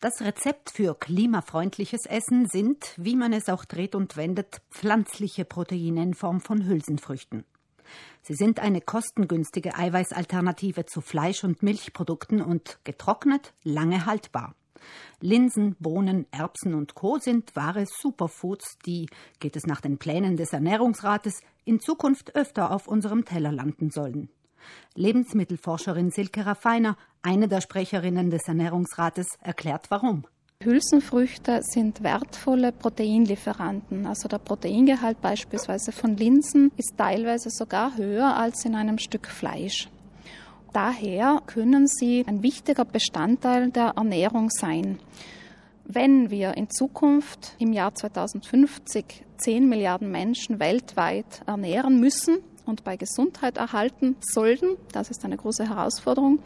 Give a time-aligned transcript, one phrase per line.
[0.00, 6.02] Das Rezept für klimafreundliches Essen sind, wie man es auch dreht und wendet, pflanzliche Proteine
[6.02, 7.44] in Form von Hülsenfrüchten.
[8.22, 14.54] Sie sind eine kostengünstige Eiweißalternative zu Fleisch- und Milchprodukten und getrocknet lange haltbar.
[15.20, 17.18] Linsen, Bohnen, Erbsen und Co.
[17.18, 19.06] sind wahre Superfoods, die,
[19.38, 24.30] geht es nach den Plänen des Ernährungsrates, in Zukunft öfter auf unserem Teller landen sollen.
[24.94, 30.24] Lebensmittelforscherin Silke Raffiner, eine der Sprecherinnen des Ernährungsrates, erklärt warum.
[30.62, 34.06] Hülsenfrüchte sind wertvolle Proteinlieferanten.
[34.06, 39.88] Also der Proteingehalt beispielsweise von Linsen ist teilweise sogar höher als in einem Stück Fleisch.
[40.74, 44.98] Daher können sie ein wichtiger Bestandteil der Ernährung sein.
[45.84, 52.38] Wenn wir in Zukunft im Jahr 2050 10 Milliarden Menschen weltweit ernähren müssen,
[52.70, 56.38] und bei Gesundheit erhalten sollten, das ist eine große Herausforderung,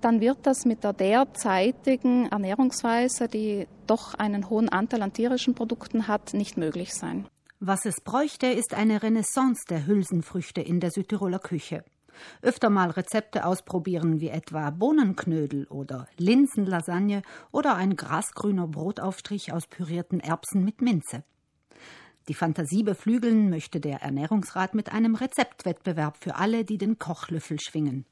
[0.00, 6.08] dann wird das mit der derzeitigen Ernährungsweise, die doch einen hohen Anteil an tierischen Produkten
[6.08, 7.26] hat, nicht möglich sein.
[7.60, 11.84] Was es bräuchte, ist eine Renaissance der Hülsenfrüchte in der Südtiroler Küche.
[12.42, 20.20] Öfter mal Rezepte ausprobieren, wie etwa Bohnenknödel oder Linsenlasagne oder ein grasgrüner Brotaufstrich aus pürierten
[20.20, 21.24] Erbsen mit Minze.
[22.28, 28.04] Die Fantasie beflügeln möchte der Ernährungsrat mit einem Rezeptwettbewerb für alle, die den Kochlöffel schwingen.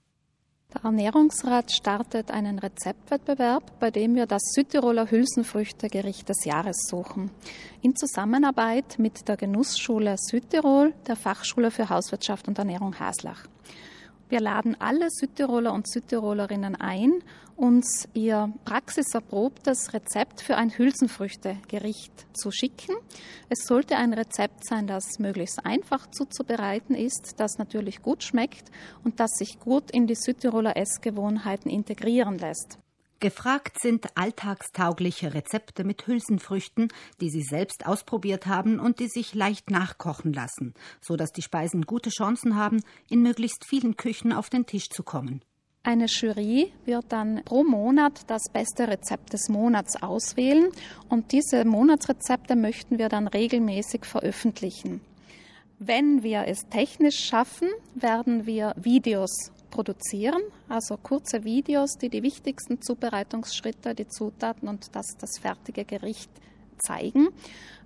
[0.75, 7.31] Der Ernährungsrat startet einen Rezeptwettbewerb, bei dem wir das Südtiroler Hülsenfrüchtegericht des Jahres suchen.
[7.83, 13.47] In Zusammenarbeit mit der Genussschule Südtirol, der Fachschule für Hauswirtschaft und Ernährung Haslach.
[14.29, 17.23] Wir laden alle Südtiroler und Südtirolerinnen ein,
[17.55, 22.95] uns ihr praxiserprobtes Rezept für ein Hülsenfrüchtegericht zu schicken.
[23.49, 28.71] Es sollte ein Rezept sein, das möglichst einfach zuzubereiten ist, das natürlich gut schmeckt
[29.05, 32.79] und das sich gut in die Südtiroler Essgewohnheiten integrieren lässt.
[33.19, 36.89] Gefragt sind alltagstaugliche Rezepte mit Hülsenfrüchten,
[37.23, 41.87] die Sie selbst ausprobiert haben und die sich leicht nachkochen lassen, so dass die Speisen
[41.87, 45.41] gute Chancen haben, in möglichst vielen Küchen auf den Tisch zu kommen.
[45.83, 50.71] Eine Jury wird dann pro Monat das beste Rezept des Monats auswählen
[51.09, 55.01] und diese Monatsrezepte möchten wir dann regelmäßig veröffentlichen.
[55.79, 62.81] Wenn wir es technisch schaffen, werden wir Videos produzieren, also kurze Videos, die die wichtigsten
[62.81, 66.31] Zubereitungsschritte, die Zutaten und das, das fertige Gericht
[66.79, 67.29] zeigen,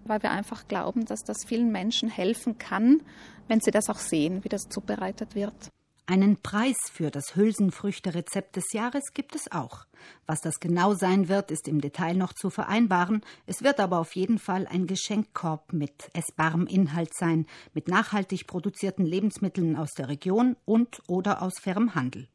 [0.04, 3.02] weil wir einfach glauben, dass das vielen Menschen helfen kann,
[3.48, 5.72] wenn sie das auch sehen, wie das zubereitet wird.
[6.10, 9.86] Einen Preis für das Hülsenfrüchte-Rezept des Jahres gibt es auch.
[10.26, 13.20] Was das genau sein wird, ist im Detail noch zu vereinbaren.
[13.46, 19.06] Es wird aber auf jeden Fall ein Geschenkkorb mit essbarem Inhalt sein, mit nachhaltig produzierten
[19.06, 22.26] Lebensmitteln aus der Region und oder aus fairem Handel.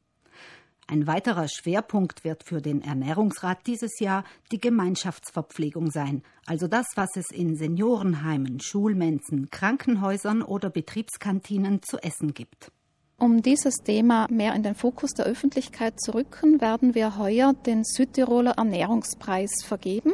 [0.88, 7.10] Ein weiterer Schwerpunkt wird für den Ernährungsrat dieses Jahr die Gemeinschaftsverpflegung sein, also das, was
[7.18, 12.72] es in Seniorenheimen, Schulmenzen, Krankenhäusern oder Betriebskantinen zu essen gibt.
[13.18, 17.86] Um dieses Thema mehr in den Fokus der Öffentlichkeit zu rücken, werden wir heuer den
[17.86, 20.12] Südtiroler Ernährungspreis vergeben.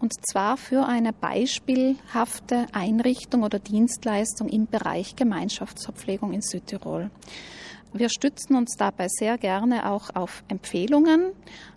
[0.00, 7.10] Und zwar für eine beispielhafte Einrichtung oder Dienstleistung im Bereich Gemeinschaftsverpflegung in Südtirol.
[7.92, 11.32] Wir stützen uns dabei sehr gerne auch auf Empfehlungen.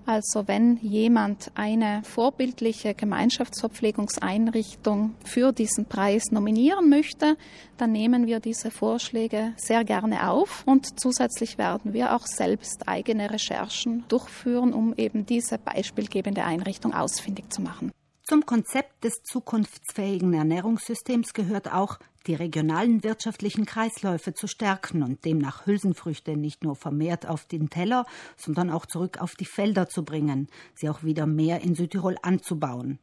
[0.05, 7.37] Also wenn jemand eine vorbildliche Gemeinschaftsverpflegungseinrichtung für diesen Preis nominieren möchte,
[7.77, 13.31] dann nehmen wir diese Vorschläge sehr gerne auf und zusätzlich werden wir auch selbst eigene
[13.31, 17.91] Recherchen durchführen, um eben diese beispielgebende Einrichtung ausfindig zu machen.
[18.23, 25.65] Zum Konzept des zukunftsfähigen Ernährungssystems gehört auch, die regionalen wirtschaftlichen Kreisläufe zu stärken und demnach
[25.65, 28.05] Hülsenfrüchte nicht nur vermehrt auf den Teller,
[28.37, 32.99] sondern auch zurück auf die Felder zu bringen, sie auch wieder mehr in Südtirol anzubauen.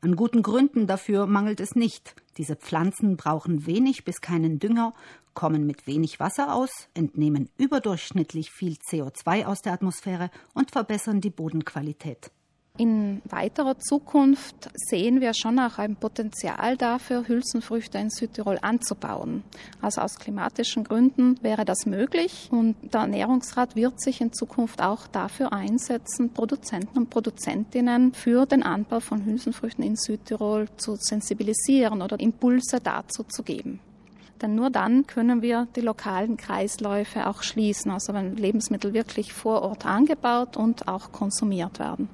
[0.00, 2.14] An guten Gründen dafür mangelt es nicht.
[2.36, 4.94] Diese Pflanzen brauchen wenig bis keinen Dünger,
[5.34, 11.30] kommen mit wenig Wasser aus, entnehmen überdurchschnittlich viel CO2 aus der Atmosphäre und verbessern die
[11.30, 12.30] Bodenqualität.
[12.78, 19.42] In weiterer Zukunft sehen wir schon auch ein Potenzial dafür, Hülsenfrüchte in Südtirol anzubauen.
[19.82, 25.08] Also aus klimatischen Gründen wäre das möglich und der Ernährungsrat wird sich in Zukunft auch
[25.08, 32.20] dafür einsetzen, Produzenten und Produzentinnen für den Anbau von Hülsenfrüchten in Südtirol zu sensibilisieren oder
[32.20, 33.80] Impulse dazu zu geben.
[34.40, 39.62] Denn nur dann können wir die lokalen Kreisläufe auch schließen, also wenn Lebensmittel wirklich vor
[39.62, 42.08] Ort angebaut und auch konsumiert werden.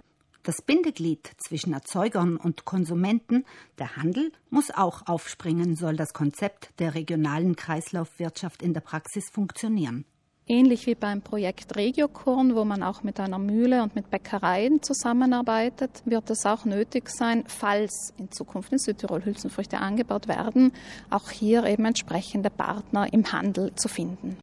[0.45, 3.47] Das Bindeglied zwischen Erzeugern und Konsumenten,
[3.79, 10.05] der Handel, muss auch aufspringen, soll das Konzept der regionalen Kreislaufwirtschaft in der Praxis funktionieren.
[10.47, 16.03] Ähnlich wie beim Projekt Regiokorn, wo man auch mit einer Mühle und mit Bäckereien zusammenarbeitet,
[16.05, 20.73] wird es auch nötig sein, falls in Zukunft in Südtirol Hülsenfrüchte angebaut werden,
[21.09, 24.37] auch hier eben entsprechende Partner im Handel zu finden.